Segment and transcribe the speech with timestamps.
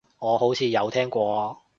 [0.17, 1.61] 我好似有聽過